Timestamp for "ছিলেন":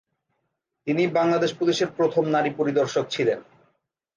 3.09-3.39